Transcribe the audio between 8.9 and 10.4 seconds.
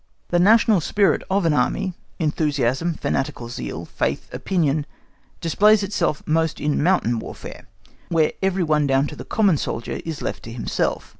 to the common soldier is